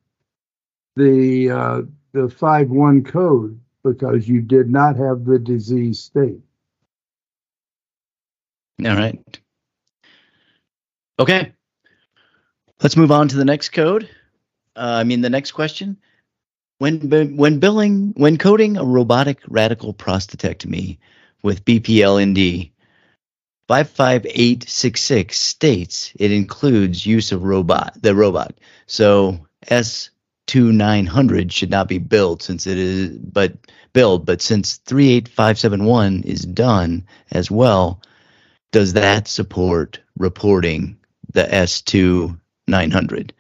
the 0.97 1.51
uh, 1.51 1.83
the 2.13 2.29
five 2.29 2.71
one 2.71 3.03
code 3.03 3.59
because 3.83 4.29
you 4.29 4.41
did 4.41 4.71
not 4.71 4.97
have 4.97 5.25
the 5.25 5.39
disease 5.39 6.01
state. 6.01 6.41
All 8.85 8.97
right. 8.97 9.41
Okay. 11.19 11.53
Let's 12.83 12.97
move 12.97 13.13
on 13.13 13.29
to 13.29 13.37
the 13.37 13.45
next 13.45 13.71
code. 13.71 14.09
Uh, 14.75 14.97
I 15.01 15.05
mean, 15.05 15.21
the 15.21 15.31
next 15.31 15.53
question. 15.53 15.99
When 16.79 17.37
when 17.37 17.61
billing 17.61 18.13
when 18.17 18.39
coding 18.39 18.77
a 18.77 18.85
robotic 18.85 19.39
radical 19.47 19.95
prostatectomy 19.95 20.99
with 21.45 21.65
BPLND, 21.65 22.73
55866 23.69 25.39
states 25.39 26.13
it 26.17 26.33
includes 26.33 27.07
use 27.07 27.31
of 27.31 27.45
robot 27.45 27.97
the 28.03 28.17
robot. 28.17 28.55
So 28.87 29.47
S2900 30.47 31.51
should 31.51 31.71
not 31.71 31.89
be 31.89 31.99
built 31.99 32.43
since 32.43 32.67
it 32.67 32.79
is 32.79 33.17
but 33.19 33.55
build, 33.93 34.27
but 34.27 34.43
since 34.43 34.79
38571 34.79 36.23
is 36.25 36.45
done 36.45 37.07
as 37.31 37.49
well, 37.51 38.03
does 38.73 38.95
that 38.95 39.29
support 39.29 40.01
reporting 40.19 40.97
the 41.33 41.45
S2 41.45 42.37
900? 42.67 43.33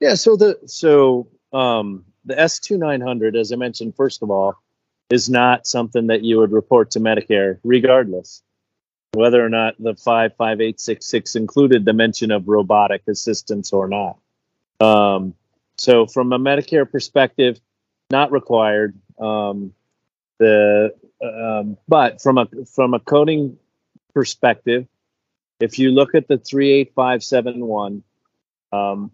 Yeah, 0.00 0.14
so 0.14 0.36
the 0.36 0.58
so 0.66 1.28
um, 1.52 2.04
the 2.24 2.34
S2900, 2.34 3.36
as 3.38 3.52
I 3.52 3.56
mentioned, 3.56 3.94
first 3.96 4.22
of 4.22 4.30
all, 4.30 4.56
is 5.10 5.30
not 5.30 5.66
something 5.66 6.08
that 6.08 6.22
you 6.22 6.38
would 6.38 6.52
report 6.52 6.92
to 6.92 7.00
Medicare, 7.00 7.58
regardless 7.64 8.42
whether 9.12 9.44
or 9.44 9.48
not 9.48 9.74
the 9.78 9.94
55866 9.94 11.36
included 11.36 11.84
the 11.84 11.92
mention 11.92 12.30
of 12.30 12.48
robotic 12.48 13.02
assistance 13.08 13.72
or 13.72 13.88
not. 13.88 14.18
Um, 14.80 15.34
so, 15.76 16.06
from 16.06 16.32
a 16.32 16.38
Medicare 16.38 16.90
perspective, 16.90 17.60
not 18.10 18.32
required. 18.32 18.98
Um, 19.22 19.74
the 20.38 20.94
um, 21.22 21.78
but 21.88 22.20
from 22.20 22.38
a 22.38 22.48
from 22.66 22.94
a 22.94 23.00
coding 23.00 23.58
perspective, 24.14 24.86
if 25.60 25.78
you 25.78 25.92
look 25.92 26.14
at 26.14 26.28
the 26.28 26.38
38571, 26.38 28.02
um, 28.72 29.10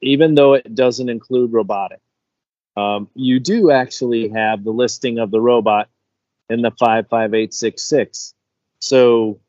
even 0.00 0.34
though 0.34 0.54
it 0.54 0.74
doesn't 0.74 1.08
include 1.08 1.52
robotic, 1.52 2.00
um, 2.76 3.08
you 3.14 3.38
do 3.38 3.70
actually 3.70 4.28
have 4.28 4.64
the 4.64 4.72
listing 4.72 5.18
of 5.18 5.30
the 5.30 5.40
robot 5.40 5.88
in 6.50 6.62
the 6.62 6.70
55866. 6.72 8.34
So 8.80 9.40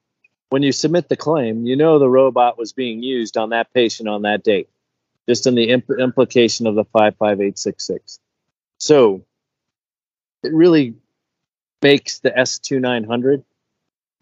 when 0.49 0.61
you 0.61 0.71
submit 0.71 1.09
the 1.09 1.17
claim, 1.17 1.65
you 1.65 1.75
know 1.75 1.97
the 1.97 2.09
robot 2.09 2.57
was 2.57 2.73
being 2.73 3.01
used 3.01 3.37
on 3.37 3.49
that 3.49 3.73
patient 3.73 4.07
on 4.07 4.21
that 4.21 4.43
date, 4.43 4.69
just 5.27 5.47
in 5.47 5.55
the 5.55 5.69
imp- 5.69 5.99
implication 5.99 6.67
of 6.67 6.75
the 6.75 6.85
55866. 6.85 8.19
So 8.77 9.25
it 10.43 10.53
really 10.53 10.95
makes 11.81 12.19
the 12.19 12.31
S2900 12.31 13.43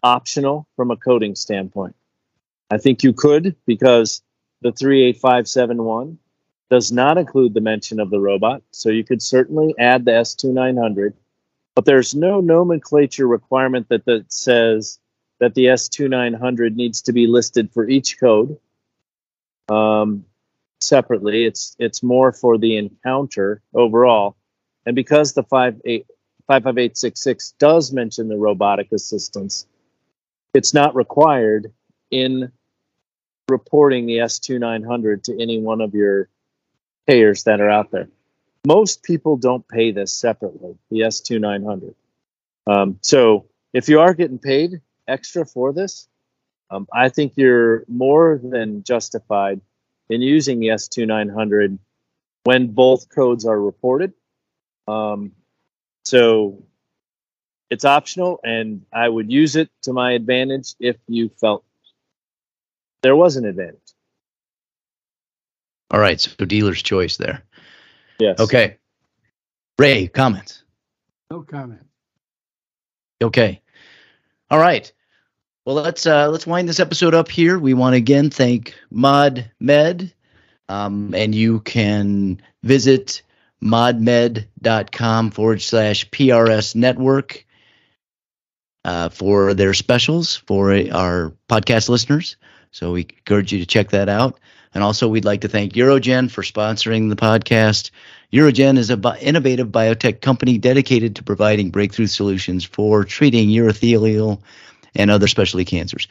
optional 0.02 0.66
from 0.76 0.90
a 0.90 0.96
coding 0.96 1.34
standpoint. 1.34 1.94
I 2.70 2.78
think 2.78 3.02
you 3.02 3.12
could 3.12 3.56
because 3.66 4.22
the 4.62 4.72
38571 4.72 6.18
does 6.70 6.90
not 6.90 7.18
include 7.18 7.54
the 7.54 7.60
mention 7.60 8.00
of 8.00 8.10
the 8.10 8.18
robot. 8.18 8.62
So 8.70 8.88
you 8.88 9.04
could 9.04 9.20
certainly 9.20 9.74
add 9.78 10.04
the 10.04 10.12
S2900, 10.12 11.12
but 11.74 11.84
there's 11.84 12.14
no 12.14 12.40
nomenclature 12.40 13.28
requirement 13.28 13.88
that, 13.90 14.06
that 14.06 14.32
says 14.32 14.98
that 15.38 15.54
the 15.54 15.66
S2900 15.66 16.74
needs 16.74 17.02
to 17.02 17.12
be 17.12 17.26
listed 17.26 17.70
for 17.72 17.88
each 17.88 18.18
code 18.18 18.58
um, 19.68 20.24
separately. 20.80 21.44
It's 21.44 21.76
it's 21.78 22.02
more 22.02 22.32
for 22.32 22.58
the 22.58 22.76
encounter 22.76 23.62
overall. 23.74 24.36
And 24.86 24.96
because 24.96 25.32
the 25.32 25.42
55866 26.48 27.54
does 27.58 27.92
mention 27.92 28.28
the 28.28 28.36
robotic 28.36 28.92
assistance, 28.92 29.66
it's 30.54 30.74
not 30.74 30.94
required 30.94 31.72
in 32.10 32.52
reporting 33.48 34.06
the 34.06 34.18
S2900 34.18 35.22
to 35.24 35.40
any 35.40 35.60
one 35.60 35.80
of 35.80 35.94
your 35.94 36.28
payers 37.06 37.44
that 37.44 37.60
are 37.60 37.70
out 37.70 37.90
there. 37.90 38.08
Most 38.66 39.02
people 39.02 39.36
don't 39.36 39.66
pay 39.66 39.90
this 39.90 40.14
separately, 40.14 40.76
the 40.90 41.00
S2900. 41.00 41.94
Um, 42.66 42.98
so 43.02 43.46
if 43.72 43.88
you 43.88 44.00
are 44.00 44.14
getting 44.14 44.38
paid 44.38 44.80
extra 45.08 45.44
for 45.44 45.72
this, 45.72 46.08
um, 46.70 46.86
I 46.92 47.08
think 47.08 47.34
you're 47.36 47.84
more 47.88 48.40
than 48.42 48.82
justified 48.84 49.60
in 50.08 50.22
using 50.22 50.60
the 50.60 50.68
S2900 50.68 51.78
when 52.44 52.68
both 52.68 53.08
codes 53.08 53.44
are 53.44 53.60
reported. 53.60 54.12
Um, 54.88 55.32
so 56.04 56.64
it's 57.70 57.84
optional, 57.84 58.40
and 58.44 58.84
I 58.92 59.08
would 59.08 59.30
use 59.30 59.56
it 59.56 59.70
to 59.82 59.92
my 59.92 60.12
advantage 60.12 60.74
if 60.78 60.96
you 61.08 61.30
felt 61.40 61.64
there 63.02 63.16
was 63.16 63.36
an 63.36 63.44
advantage. 63.44 63.78
All 65.90 66.00
right, 66.00 66.20
so 66.20 66.44
dealer's 66.44 66.82
choice 66.82 67.16
there. 67.16 67.42
Yes. 68.18 68.40
Okay. 68.40 68.78
Ray, 69.78 70.06
comments? 70.06 70.62
No 71.30 71.42
comment. 71.42 71.86
Okay. 73.22 73.60
All 74.50 74.58
right. 74.58 74.92
Well, 75.64 75.76
let's 75.76 76.06
uh, 76.06 76.28
let's 76.28 76.46
wind 76.46 76.68
this 76.68 76.80
episode 76.80 77.14
up 77.14 77.30
here. 77.30 77.58
We 77.58 77.72
want 77.72 77.94
to 77.94 77.98
again 77.98 78.30
thank 78.30 78.74
Mod 78.90 79.50
Med, 79.60 80.12
um, 80.68 81.14
and 81.14 81.34
you 81.34 81.60
can 81.60 82.40
visit 82.62 83.22
modmed.com 83.62 85.30
forward 85.30 85.62
slash 85.62 86.08
PRS 86.10 86.74
network 86.74 87.46
uh, 88.84 89.08
for 89.08 89.54
their 89.54 89.74
specials 89.74 90.36
for 90.36 90.72
our 90.92 91.32
podcast 91.48 91.88
listeners. 91.88 92.36
So 92.72 92.92
we 92.92 93.02
encourage 93.02 93.52
you 93.52 93.60
to 93.60 93.66
check 93.66 93.90
that 93.90 94.08
out. 94.08 94.40
And 94.74 94.82
also, 94.82 95.06
we'd 95.06 95.26
like 95.26 95.42
to 95.42 95.48
thank 95.48 95.74
UroGen 95.74 96.30
for 96.30 96.42
sponsoring 96.42 97.10
the 97.10 97.16
podcast. 97.16 97.90
UroGen 98.32 98.78
is 98.78 98.88
an 98.88 99.02
bi- 99.02 99.18
innovative 99.18 99.68
biotech 99.68 100.22
company 100.22 100.56
dedicated 100.56 101.16
to 101.16 101.22
providing 101.22 101.70
breakthrough 101.70 102.06
solutions 102.06 102.64
for 102.64 103.04
treating 103.04 103.50
urothelial 103.50 104.40
and 104.94 105.10
other 105.10 105.28
specialty 105.28 105.66
cancers 105.66 106.08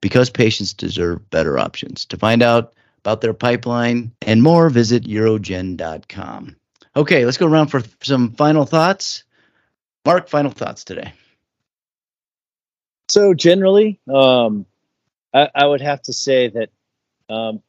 because 0.00 0.28
patients 0.28 0.72
deserve 0.72 1.30
better 1.30 1.56
options. 1.56 2.04
To 2.06 2.16
find 2.16 2.42
out 2.42 2.74
about 2.98 3.20
their 3.20 3.34
pipeline 3.34 4.10
and 4.22 4.42
more, 4.42 4.70
visit 4.70 5.04
urogen.com. 5.04 6.56
Okay, 6.96 7.24
let's 7.24 7.36
go 7.36 7.46
around 7.46 7.68
for 7.68 7.82
some 8.02 8.32
final 8.32 8.66
thoughts. 8.66 9.24
Mark, 10.04 10.28
final 10.28 10.50
thoughts 10.50 10.84
today. 10.84 11.12
So 13.08 13.34
generally, 13.34 14.00
um, 14.12 14.66
I, 15.34 15.48
I, 15.54 15.66
would 15.66 15.80
have 15.80 16.00
to 16.02 16.12
say 16.12 16.48
that 16.48 16.70
um, 17.28 17.62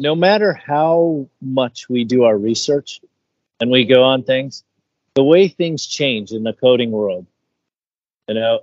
no 0.00 0.14
matter 0.14 0.52
how 0.52 1.28
much 1.40 1.88
we 1.88 2.04
do 2.04 2.24
our 2.24 2.36
research 2.36 3.00
and 3.60 3.70
we 3.70 3.84
go 3.84 4.02
on 4.02 4.24
things, 4.24 4.64
the 5.14 5.22
way 5.22 5.48
things 5.48 5.86
change 5.86 6.32
in 6.32 6.42
the 6.42 6.52
coding 6.52 6.90
world, 6.90 7.26
you 8.28 8.34
know, 8.34 8.60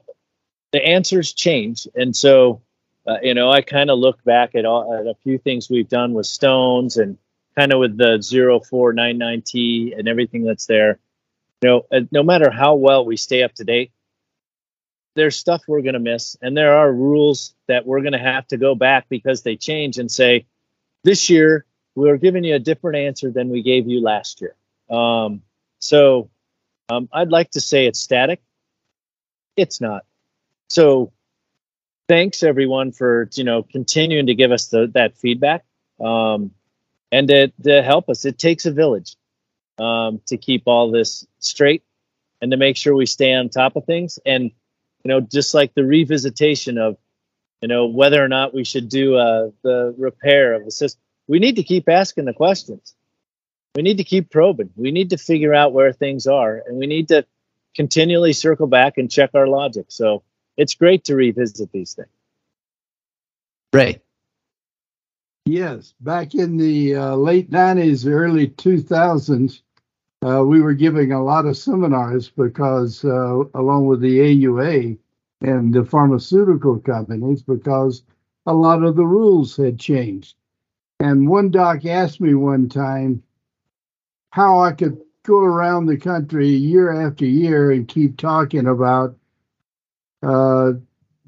the 0.71 0.83
answers 0.83 1.33
change, 1.33 1.88
and 1.95 2.15
so 2.15 2.61
uh, 3.05 3.17
you 3.21 3.33
know, 3.33 3.51
I 3.51 3.61
kind 3.61 3.89
of 3.89 3.99
look 3.99 4.23
back 4.23 4.55
at, 4.55 4.65
all, 4.65 4.93
at 4.93 5.07
a 5.07 5.15
few 5.23 5.38
things 5.38 5.69
we've 5.69 5.89
done 5.89 6.13
with 6.13 6.25
stones 6.25 6.97
and 6.97 7.17
kind 7.57 7.73
of 7.73 7.79
with 7.79 7.97
the 7.97 8.17
0499T 8.17 9.97
and 9.97 10.07
everything 10.07 10.43
that's 10.43 10.65
there. 10.65 10.99
You 11.61 11.83
know, 11.91 12.07
no 12.11 12.23
matter 12.23 12.49
how 12.49 12.75
well 12.75 13.05
we 13.05 13.17
stay 13.17 13.43
up 13.43 13.53
to 13.55 13.63
date, 13.63 13.91
there's 15.15 15.37
stuff 15.37 15.61
we're 15.67 15.81
going 15.81 15.93
to 15.93 15.99
miss, 15.99 16.35
and 16.41 16.57
there 16.57 16.75
are 16.75 16.91
rules 16.91 17.53
that 17.67 17.85
we're 17.85 18.01
going 18.01 18.13
to 18.13 18.19
have 18.19 18.47
to 18.47 18.57
go 18.57 18.75
back 18.75 19.05
because 19.09 19.43
they 19.43 19.55
change 19.55 19.97
and 19.99 20.11
say, 20.11 20.45
this 21.03 21.29
year 21.29 21.65
we're 21.95 22.17
giving 22.17 22.43
you 22.43 22.55
a 22.55 22.59
different 22.59 22.97
answer 22.97 23.29
than 23.29 23.49
we 23.49 23.61
gave 23.61 23.87
you 23.87 24.01
last 24.01 24.41
year. 24.41 24.55
Um, 24.89 25.43
so 25.79 26.29
um, 26.89 27.09
I'd 27.13 27.29
like 27.29 27.51
to 27.51 27.61
say 27.61 27.85
it's 27.85 27.99
static. 27.99 28.41
It's 29.55 29.79
not. 29.79 30.05
So 30.69 31.11
thanks 32.07 32.43
everyone 32.43 32.91
for 32.91 33.29
you 33.33 33.43
know 33.43 33.63
continuing 33.63 34.27
to 34.27 34.35
give 34.35 34.51
us 34.51 34.67
the, 34.67 34.87
that 34.93 35.17
feedback 35.17 35.63
um, 35.99 36.51
and 37.13 37.28
to, 37.30 37.47
to 37.63 37.82
help 37.82 38.10
us. 38.10 38.26
It 38.26 38.38
takes 38.38 38.65
a 38.65 38.71
village 38.71 39.15
um, 39.80 40.19
to 40.26 40.38
keep 40.38 40.63
all 40.65 40.91
this 40.91 41.26
straight 41.39 41.84
and 42.41 42.52
to 42.52 42.58
make 42.58 42.76
sure 42.76 42.93
we 42.95 43.06
stay 43.06 43.34
on 43.34 43.49
top 43.49 43.76
of 43.76 43.86
things. 43.86 44.19
And 44.26 44.43
you 44.43 45.10
know, 45.10 45.21
just 45.21 45.54
like 45.54 45.73
the 45.73 45.82
revisitation 45.82 46.78
of 46.78 46.97
you 47.62 47.67
know 47.69 47.86
whether 47.86 48.21
or 48.23 48.28
not 48.28 48.54
we 48.54 48.63
should 48.63 48.89
do 48.89 49.15
uh, 49.15 49.52
the 49.62 49.95
repair 49.97 50.54
of 50.54 50.65
the 50.65 50.71
system 50.71 50.99
we 51.28 51.39
need 51.39 51.56
to 51.56 51.63
keep 51.63 51.88
asking 51.88 52.26
the 52.26 52.34
questions. 52.34 52.95
We 53.76 53.82
need 53.82 53.97
to 53.97 54.04
keep 54.04 54.30
probing. 54.30 54.71
We 54.76 54.91
need 54.91 55.12
to 55.12 55.17
figure 55.17 55.54
out 55.54 55.73
where 55.73 55.93
things 55.93 56.28
are 56.28 56.62
and 56.67 56.78
we 56.78 56.88
need 56.88 57.08
to 57.10 57.26
continually 57.76 58.34
circle 58.34 58.67
back 58.67 58.97
and 58.97 59.10
check 59.10 59.32
our 59.34 59.47
logic. 59.47 59.86
So 59.89 60.23
it's 60.58 60.76
great 60.76 61.06
to 61.06 61.15
revisit 61.15 61.71
these 61.71 61.93
things. 61.93 62.10
Ray 63.71 64.02
yes 65.45 65.93
back 66.01 66.36
in 66.36 66.58
the 66.58 66.95
uh, 66.95 67.15
late 67.15 67.49
90s 67.51 68.06
early 68.08 68.47
2000s 68.47 69.62
uh, 70.25 70.43
we 70.45 70.62
were 70.62 70.73
giving 70.73 71.12
a 71.12 71.23
lot 71.23 71.45
of 71.45 71.58
seminars 71.58 72.29
because 72.29 73.03
uh, 73.03 73.43
along 73.56 73.86
with 73.86 73.99
the 73.99 74.19
aua 74.19 74.97
and 75.41 75.73
the 75.73 75.84
pharmaceutical 75.84 76.79
companies 76.79 77.43
because 77.43 78.03
a 78.45 78.53
lot 78.53 78.84
of 78.84 78.95
the 78.95 79.06
rules 79.06 79.58
had 79.58 79.79
changed. 79.79 80.36
And 80.99 81.27
one 81.27 81.51
doc 81.51 81.86
asked 81.86 82.21
me 82.21 82.34
one 82.34 82.69
time 82.69 83.23
how 84.32 84.60
I 84.60 84.71
could 84.71 85.01
go 85.23 85.39
around 85.39 85.86
the 85.86 85.97
country 85.97 86.47
year 86.47 86.91
after 86.91 87.25
year 87.25 87.71
and 87.71 87.88
keep 87.88 88.17
talking 88.17 88.67
about 88.67 89.15
uh, 90.21 90.73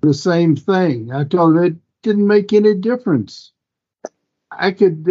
the 0.02 0.14
same 0.14 0.56
thing. 0.56 1.12
I 1.12 1.24
told 1.26 1.58
him 1.58 1.64
it 1.64 1.76
didn't 2.04 2.28
make 2.28 2.54
any 2.54 2.76
difference. 2.76 3.52
I 4.58 4.72
could 4.72 5.06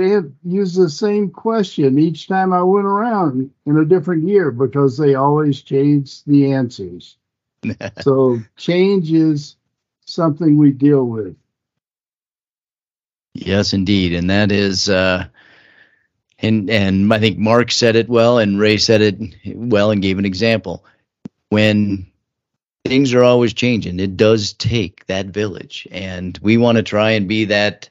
use 0.44 0.74
the 0.74 0.90
same 0.90 1.30
question 1.30 1.98
each 1.98 2.28
time 2.28 2.52
I 2.52 2.62
went 2.62 2.86
around 2.86 3.50
in 3.66 3.76
a 3.76 3.84
different 3.84 4.26
year 4.26 4.50
because 4.50 4.96
they 4.96 5.14
always 5.14 5.62
change 5.62 6.24
the 6.24 6.52
answers. 6.52 7.16
so 8.00 8.40
change 8.56 9.12
is 9.12 9.56
something 10.06 10.56
we 10.56 10.72
deal 10.72 11.04
with. 11.04 11.36
Yes, 13.34 13.72
indeed, 13.72 14.14
and 14.14 14.30
that 14.30 14.52
is, 14.52 14.88
uh, 14.88 15.26
and 16.38 16.70
and 16.70 17.12
I 17.12 17.18
think 17.18 17.36
Mark 17.36 17.72
said 17.72 17.96
it 17.96 18.08
well, 18.08 18.38
and 18.38 18.60
Ray 18.60 18.76
said 18.76 19.00
it 19.00 19.56
well, 19.56 19.90
and 19.90 20.00
gave 20.00 20.18
an 20.18 20.24
example. 20.24 20.84
When 21.48 22.06
things 22.84 23.12
are 23.12 23.24
always 23.24 23.52
changing, 23.52 23.98
it 23.98 24.16
does 24.16 24.52
take 24.52 25.04
that 25.06 25.26
village, 25.26 25.88
and 25.90 26.38
we 26.42 26.56
want 26.56 26.76
to 26.76 26.82
try 26.82 27.10
and 27.10 27.26
be 27.26 27.44
that 27.46 27.88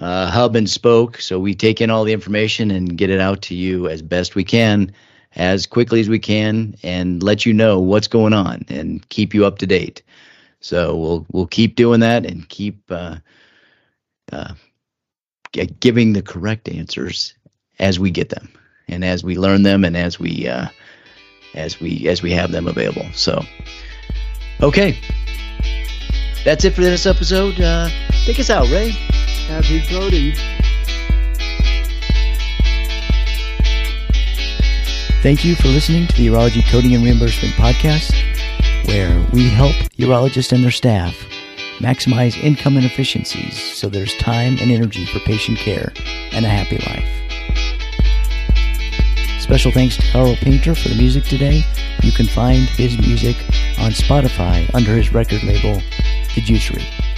uh, 0.00 0.30
hub 0.30 0.56
and 0.56 0.68
spoke. 0.68 1.20
So 1.20 1.38
we 1.38 1.54
take 1.54 1.80
in 1.80 1.90
all 1.90 2.04
the 2.04 2.12
information 2.12 2.70
and 2.70 2.96
get 2.96 3.10
it 3.10 3.20
out 3.20 3.42
to 3.42 3.54
you 3.54 3.88
as 3.88 4.02
best 4.02 4.34
we 4.34 4.44
can 4.44 4.92
as 5.36 5.66
quickly 5.66 6.00
as 6.00 6.08
we 6.08 6.18
can 6.18 6.74
and 6.82 7.22
let 7.22 7.46
you 7.46 7.52
know 7.52 7.78
what's 7.78 8.08
going 8.08 8.32
on 8.32 8.64
and 8.68 9.08
keep 9.10 9.32
you 9.32 9.46
up 9.46 9.58
to 9.58 9.66
date. 9.66 10.02
So 10.60 10.96
we'll 10.96 11.26
we'll 11.32 11.46
keep 11.46 11.76
doing 11.76 12.00
that 12.00 12.26
and 12.26 12.48
keep 12.48 12.82
uh, 12.90 13.16
uh, 14.32 14.54
giving 15.52 16.12
the 16.12 16.22
correct 16.22 16.68
answers 16.68 17.34
as 17.78 17.98
we 17.98 18.10
get 18.10 18.28
them 18.28 18.52
and 18.88 19.04
as 19.04 19.24
we 19.24 19.38
learn 19.38 19.62
them 19.62 19.84
and 19.84 19.96
as 19.96 20.18
we 20.18 20.48
uh, 20.48 20.66
as 21.54 21.80
we 21.80 22.08
as 22.08 22.22
we 22.22 22.32
have 22.32 22.52
them 22.52 22.66
available. 22.66 23.06
So 23.14 23.42
okay. 24.62 24.98
That's 26.44 26.64
it 26.64 26.72
for 26.72 26.80
this 26.80 27.04
episode. 27.04 27.60
Uh, 27.60 27.90
take 28.24 28.38
us 28.40 28.48
out, 28.48 28.66
Ray. 28.70 28.94
Happy 29.50 29.82
coding. 29.88 30.32
Thank 35.22 35.44
you 35.44 35.56
for 35.56 35.66
listening 35.66 36.06
to 36.06 36.16
the 36.16 36.28
Urology 36.28 36.64
Coding 36.70 36.94
and 36.94 37.02
Reimbursement 37.02 37.54
Podcast, 37.54 38.14
where 38.86 39.10
we 39.32 39.48
help 39.48 39.74
urologists 39.98 40.52
and 40.52 40.62
their 40.62 40.70
staff 40.70 41.16
maximize 41.80 42.40
income 42.40 42.76
and 42.76 42.86
efficiencies 42.86 43.60
so 43.60 43.88
there's 43.88 44.14
time 44.18 44.56
and 44.60 44.70
energy 44.70 45.04
for 45.04 45.18
patient 45.18 45.58
care 45.58 45.92
and 46.30 46.44
a 46.44 46.48
happy 46.48 46.78
life. 46.86 47.08
Special 49.42 49.72
thanks 49.72 49.96
to 49.96 50.12
Carl 50.12 50.36
Painter 50.36 50.76
for 50.76 50.90
the 50.90 50.94
music 50.94 51.24
today. 51.24 51.64
You 52.04 52.12
can 52.12 52.26
find 52.26 52.68
his 52.68 52.96
music 52.98 53.34
on 53.80 53.90
Spotify 53.90 54.72
under 54.72 54.94
his 54.94 55.12
record 55.12 55.42
label, 55.42 55.82
The 56.36 56.40
Juicery. 56.40 57.09